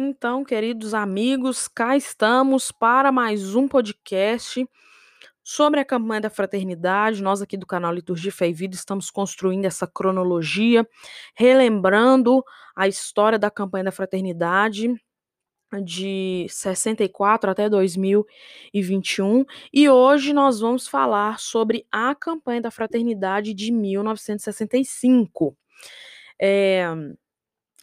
Então, 0.00 0.44
queridos 0.44 0.94
amigos, 0.94 1.66
cá 1.66 1.96
estamos 1.96 2.70
para 2.70 3.10
mais 3.10 3.56
um 3.56 3.66
podcast 3.66 4.64
sobre 5.42 5.80
a 5.80 5.84
campanha 5.84 6.20
da 6.20 6.30
fraternidade. 6.30 7.20
Nós 7.20 7.42
aqui 7.42 7.56
do 7.56 7.66
canal 7.66 7.92
Liturgia 7.92 8.30
Fé 8.30 8.48
e 8.48 8.52
Vida 8.52 8.76
estamos 8.76 9.10
construindo 9.10 9.64
essa 9.64 9.88
cronologia, 9.88 10.88
relembrando 11.34 12.44
a 12.76 12.86
história 12.86 13.40
da 13.40 13.50
campanha 13.50 13.86
da 13.86 13.90
fraternidade 13.90 14.94
de 15.82 16.46
64 16.48 17.50
até 17.50 17.68
2021 17.68 19.44
e 19.72 19.90
hoje 19.90 20.32
nós 20.32 20.60
vamos 20.60 20.86
falar 20.86 21.40
sobre 21.40 21.84
a 21.90 22.14
campanha 22.14 22.60
da 22.60 22.70
fraternidade 22.70 23.52
de 23.52 23.72
1965. 23.72 25.56
É, 26.40 26.86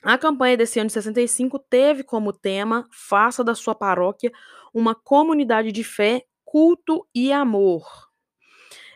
a 0.06 0.18
campanha 0.20 0.56
desse 0.56 0.80
ano 0.80 0.88
de 0.88 0.94
65 0.94 1.58
teve 1.58 2.04
como 2.04 2.32
tema 2.32 2.88
Faça 2.92 3.44
da 3.44 3.56
sua 3.56 3.74
paróquia 3.74 4.32
uma 4.72 4.94
comunidade 4.94 5.72
de 5.72 5.84
fé, 5.84 6.24
culto 6.44 7.08
e 7.14 7.32
amor. 7.32 7.86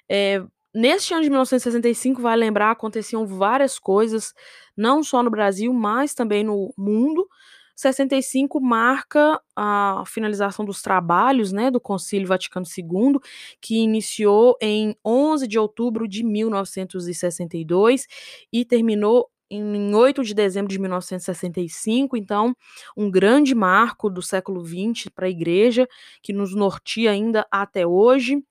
É, 0.08 0.44
neste 0.74 1.14
ano 1.14 1.24
de 1.24 1.30
1965, 1.30 2.22
vai 2.22 2.38
lembrar, 2.38 2.72
aconteciam 2.72 3.26
várias 3.26 3.80
coisas, 3.80 4.34
não 4.78 5.02
só 5.02 5.24
no 5.24 5.32
Brasil, 5.32 5.74
mas 5.74 6.14
também 6.14 6.44
no 6.44 6.72
mundo. 6.78 7.28
65 7.76 8.60
marca 8.60 9.42
a 9.56 10.04
finalização 10.06 10.66
dos 10.66 10.82
trabalhos 10.82 11.52
né, 11.52 11.72
do 11.72 11.80
Concílio 11.80 12.28
Vaticano 12.28 12.66
II, 12.66 13.20
que 13.62 13.78
iniciou 13.78 14.58
em 14.62 14.96
11 15.04 15.48
de 15.48 15.58
outubro 15.58 16.08
de 16.08 16.24
1962 16.24 18.06
e 18.52 18.66
terminou 18.66 19.30
em 19.50 19.94
8 19.94 20.24
de 20.24 20.34
dezembro 20.34 20.70
de 20.70 20.80
1965, 20.80 22.16
então, 22.16 22.56
um 22.96 23.10
grande 23.10 23.56
marco 23.56 24.10
do 24.10 24.22
século 24.22 24.64
XX 24.66 25.10
para 25.14 25.28
a 25.28 25.30
igreja, 25.30 25.88
que 26.22 26.32
nos 26.34 26.56
norteia 26.56 27.12
ainda 27.12 27.48
até 27.52 27.86
hoje. 27.86 28.44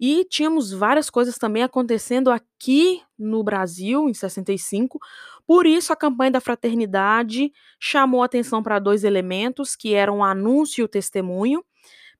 E 0.00 0.24
tínhamos 0.24 0.70
várias 0.70 1.10
coisas 1.10 1.36
também 1.36 1.62
acontecendo 1.62 2.30
aqui 2.30 3.02
no 3.18 3.42
Brasil, 3.42 4.08
em 4.08 4.14
65. 4.14 5.00
Por 5.44 5.66
isso, 5.66 5.92
a 5.92 5.96
campanha 5.96 6.30
da 6.30 6.40
fraternidade 6.40 7.52
chamou 7.80 8.22
atenção 8.22 8.62
para 8.62 8.78
dois 8.78 9.02
elementos, 9.02 9.74
que 9.74 9.94
eram 9.94 10.18
o 10.18 10.24
anúncio 10.24 10.82
e 10.82 10.84
o 10.84 10.88
testemunho. 10.88 11.64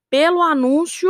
Pelo 0.09 0.41
anúncio, 0.41 1.09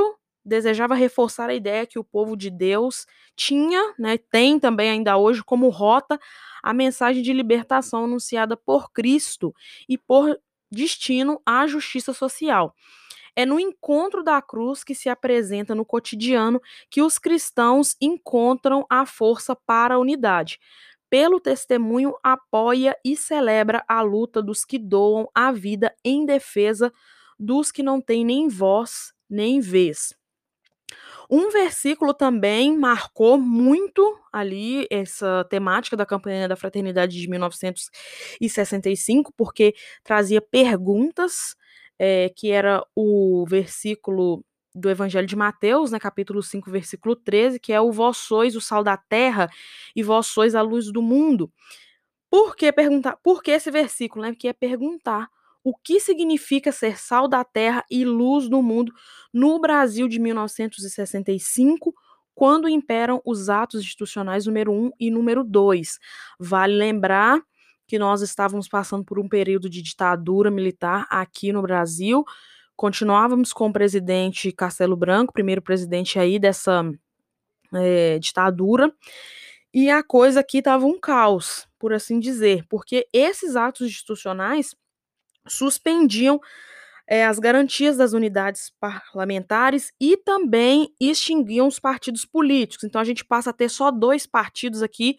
desejava 0.50 0.96
reforçar 0.96 1.50
a 1.50 1.54
ideia 1.54 1.88
que 1.88 2.00
o 2.00 2.04
povo 2.04 2.36
de 2.36 2.50
Deus 2.50 3.06
tinha, 3.36 3.94
né, 3.98 4.18
tem 4.18 4.60
também 4.60 4.90
ainda 4.90 5.18
hoje 5.18 5.44
como 5.44 5.70
rota 5.70 6.20
a 6.62 6.74
mensagem 6.74 7.24
de 7.24 7.32
libertação 7.32 8.06
anunciada 8.06 8.58
por 8.58 8.92
Cristo 8.92 9.54
e 9.88 9.98
por 9.98 10.38
destino 10.72 11.42
à 11.46 11.68
justiça 11.68 12.14
social. 12.14 12.76
É 13.36 13.46
no 13.46 13.60
encontro 13.60 14.24
da 14.24 14.42
cruz 14.42 14.84
que 14.84 14.96
se 14.96 15.08
apresenta 15.10 15.74
no 15.74 15.86
cotidiano 15.86 16.62
que 16.90 17.02
os 17.02 17.18
cristãos 17.18 17.96
encontram 18.02 18.86
a 18.90 19.06
força 19.06 19.56
para 19.56 19.96
a 19.96 20.00
unidade. 20.00 20.60
Pelo 21.10 21.40
testemunho, 21.40 22.14
apoia 22.22 22.96
e 23.04 23.16
celebra 23.16 23.84
a 23.88 24.02
luta 24.02 24.42
dos 24.42 24.66
que 24.66 24.78
doam 24.78 25.28
a 25.34 25.52
vida 25.52 25.96
em 26.04 26.26
defesa 26.26 26.92
dos 27.40 27.72
que 27.72 27.82
não 27.82 28.02
têm 28.02 28.26
nem 28.26 28.48
voz 28.50 29.14
nem 29.30 29.60
vez. 29.62 30.19
Um 31.30 31.50
versículo 31.52 32.14
também 32.14 32.76
marcou 32.78 33.38
muito 33.38 34.18
ali 34.34 34.88
essa 34.90 35.46
temática 35.50 35.96
da 35.96 36.06
campanha 36.06 36.48
da 36.48 36.56
fraternidade 36.56 37.20
de 37.20 37.30
1965, 37.30 39.32
porque 39.38 39.76
trazia 40.04 40.42
perguntas, 40.42 41.56
é, 42.00 42.30
que 42.36 42.52
era 42.52 42.84
o 42.96 43.46
versículo 43.48 44.44
do 44.74 44.90
Evangelho 44.90 45.28
de 45.28 45.36
Mateus, 45.36 45.92
né, 45.92 46.00
capítulo 46.00 46.42
5, 46.42 46.70
versículo 46.72 47.16
13, 47.16 47.60
que 47.60 47.74
é 47.74 47.82
o 47.82 47.92
vós 47.92 48.18
sois 48.18 48.56
o 48.56 48.62
sal 48.62 48.84
da 48.84 48.98
terra 48.98 49.50
e 49.96 50.02
vós 50.04 50.28
sois 50.28 50.56
a 50.56 50.62
luz 50.62 50.92
do 50.92 51.02
mundo. 51.02 51.52
Por 52.30 52.56
que 52.56 52.72
perguntar? 52.72 53.18
Por 53.24 53.42
que 53.44 53.52
esse 53.52 53.72
versículo, 53.72 54.24
né? 54.26 54.36
Que 54.36 54.48
é 54.48 54.54
perguntar 54.54 55.30
o 55.64 55.76
que 55.76 56.00
significa 56.00 56.72
ser 56.72 56.98
sal 56.98 57.28
da 57.28 57.44
terra 57.44 57.84
e 57.90 58.06
luz 58.06 58.48
do 58.50 58.62
mundo 58.62 58.94
no 59.34 59.60
Brasil 59.60 60.08
de 60.08 60.20
1965, 60.20 61.94
quando 62.34 62.70
imperam 62.70 63.22
os 63.26 63.50
atos 63.50 63.82
institucionais 63.82 64.46
número 64.46 64.72
1 64.72 64.92
e 65.00 65.12
número 65.12 65.44
2. 65.44 66.00
Vale 66.40 66.74
lembrar 66.74 67.42
que 67.86 68.00
nós 68.00 68.22
estávamos 68.22 68.68
passando 68.68 69.04
por 69.04 69.20
um 69.20 69.28
período 69.28 69.70
de 69.70 69.82
ditadura 69.82 70.50
militar 70.50 71.06
aqui 71.10 71.52
no 71.52 71.62
Brasil. 71.62 72.24
Continuávamos 72.76 73.52
com 73.52 73.68
o 73.68 73.74
presidente 73.74 74.52
Castelo 74.52 74.96
Branco, 74.96 75.34
primeiro 75.34 75.62
presidente 75.62 76.18
aí 76.18 76.40
dessa 76.40 76.90
é, 77.74 78.18
ditadura, 78.20 78.94
e 79.74 79.90
a 79.90 80.02
coisa 80.02 80.40
aqui 80.40 80.60
estava 80.60 80.86
um 80.86 81.00
caos, 81.00 81.68
por 81.78 81.94
assim 81.94 82.20
dizer, 82.20 82.66
porque 82.70 83.08
esses 83.14 83.56
atos 83.56 83.88
institucionais 83.88 84.76
suspendiam 85.50 86.40
é, 87.08 87.26
as 87.26 87.40
garantias 87.40 87.98
das 87.98 88.14
unidades 88.14 88.72
parlamentares 88.80 89.92
e 90.00 90.16
também 90.16 90.94
extinguiam 91.00 91.68
os 91.68 91.80
partidos 91.80 92.24
políticos. 92.24 92.84
Então 92.84 93.02
a 93.02 93.04
gente 93.04 93.26
passa 93.26 93.50
a 93.50 93.54
ter 93.54 93.70
só 93.70 93.90
dois 93.90 94.28
partidos 94.28 94.84
aqui 94.84 95.18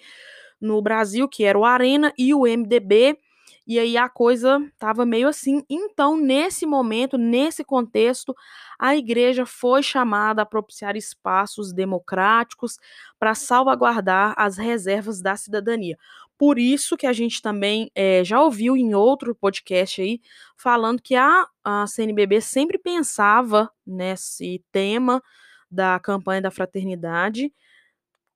no 0.61 0.81
Brasil, 0.81 1.29
que 1.29 1.45
era 1.45 1.59
o 1.59 1.65
Arena 1.65 2.13
e 2.17 2.33
o 2.33 2.43
MDB, 2.43 3.19
e 3.67 3.79
aí 3.79 3.97
a 3.97 4.09
coisa 4.09 4.59
estava 4.73 5.07
meio 5.07 5.29
assim. 5.29 5.65
Então, 5.71 6.17
nesse 6.17 6.67
momento, 6.67 7.17
nesse 7.17 7.63
contexto, 7.63 8.35
a 8.79 8.97
igreja 8.97 9.47
foi 9.47 9.83
chamada 9.83 10.43
a 10.43 10.47
propiciar 10.47 10.97
espaços 10.97 11.73
democráticos 11.73 12.79
para 13.19 13.35
salvaguardar 13.35 14.35
as 14.37 14.57
reservas 14.59 15.21
da 15.21 15.37
cidadania. 15.37 15.97
Por 16.41 16.59
isso 16.59 16.97
que 16.97 17.07
a 17.07 17.13
gente 17.13 17.43
também 17.43 17.91
é, 17.95 18.25
já 18.25 18.41
ouviu 18.41 18.75
em 18.75 18.95
outro 18.95 19.35
podcast 19.35 20.01
aí 20.01 20.23
falando 20.57 21.03
que 21.03 21.15
a, 21.15 21.47
a 21.63 21.87
CNBB 21.87 22.41
sempre 22.41 22.79
pensava 22.79 23.71
nesse 23.87 24.65
tema 24.73 25.23
da 25.71 26.01
campanha 26.01 26.41
da 26.41 26.51
fraternidade 26.51 27.53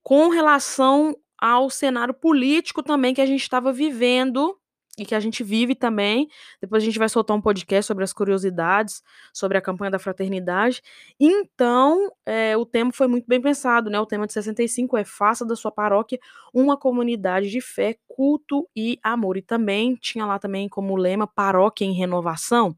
com 0.02 0.28
relação 0.28 1.16
ao 1.38 1.70
cenário 1.70 2.12
político 2.12 2.82
também 2.82 3.14
que 3.14 3.22
a 3.22 3.26
gente 3.26 3.40
estava 3.40 3.72
vivendo 3.72 4.54
e 4.98 5.04
que 5.04 5.14
a 5.14 5.20
gente 5.20 5.42
vive 5.42 5.74
também. 5.74 6.28
Depois 6.60 6.82
a 6.82 6.86
gente 6.86 6.98
vai 6.98 7.08
soltar 7.08 7.36
um 7.36 7.40
podcast 7.40 7.86
sobre 7.86 8.04
as 8.04 8.12
curiosidades, 8.12 9.02
sobre 9.32 9.58
a 9.58 9.60
campanha 9.60 9.90
da 9.90 9.98
fraternidade. 9.98 10.82
Então, 11.18 12.10
é, 12.24 12.56
o 12.56 12.64
tema 12.64 12.92
foi 12.92 13.06
muito 13.06 13.26
bem 13.26 13.40
pensado, 13.40 13.90
né? 13.90 13.98
O 13.98 14.06
tema 14.06 14.26
de 14.26 14.32
65 14.32 14.96
é 14.96 15.04
Faça 15.04 15.44
da 15.44 15.56
sua 15.56 15.72
paróquia 15.72 16.18
uma 16.52 16.76
comunidade 16.76 17.50
de 17.50 17.60
fé, 17.60 17.96
culto 18.06 18.68
e 18.76 18.98
amor. 19.02 19.36
E 19.36 19.42
também 19.42 19.96
tinha 19.96 20.24
lá 20.24 20.38
também 20.38 20.68
como 20.68 20.96
lema 20.96 21.26
Paróquia 21.26 21.84
em 21.84 21.92
Renovação. 21.92 22.76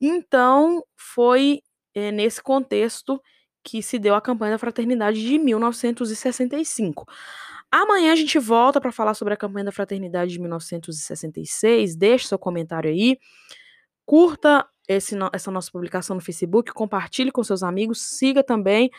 Então, 0.00 0.82
foi 0.96 1.62
é, 1.94 2.10
nesse 2.10 2.42
contexto 2.42 3.20
que 3.66 3.82
se 3.82 3.98
deu 3.98 4.14
a 4.14 4.20
campanha 4.20 4.52
da 4.52 4.58
fraternidade 4.58 5.20
de 5.20 5.38
1965. 5.38 7.04
Amanhã 7.70 8.12
a 8.12 8.16
gente 8.16 8.38
volta 8.38 8.80
para 8.80 8.92
falar 8.92 9.14
sobre 9.14 9.34
a 9.34 9.36
campanha 9.36 9.66
da 9.66 9.72
fraternidade 9.72 10.32
de 10.32 10.40
1966. 10.40 11.96
Deixe 11.96 12.28
seu 12.28 12.38
comentário 12.38 12.90
aí. 12.90 13.18
Curta 14.04 14.66
esse, 14.88 15.16
essa 15.32 15.50
nossa 15.50 15.70
publicação 15.70 16.14
no 16.14 16.22
Facebook, 16.22 16.72
compartilhe 16.72 17.32
com 17.32 17.42
seus 17.42 17.62
amigos, 17.62 18.00
siga 18.00 18.42
também 18.42 18.90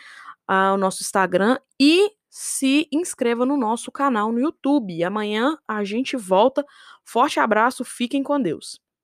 uh, 0.50 0.74
o 0.74 0.76
nosso 0.76 1.02
Instagram 1.02 1.58
e 1.80 2.10
se 2.28 2.86
inscreva 2.92 3.46
no 3.46 3.56
nosso 3.56 3.90
canal 3.90 4.30
no 4.30 4.38
YouTube. 4.38 5.02
Amanhã 5.02 5.56
a 5.66 5.82
gente 5.82 6.16
volta. 6.16 6.64
Forte 7.04 7.40
abraço, 7.40 7.84
fiquem 7.84 8.22
com 8.22 8.40
Deus. 8.40 8.80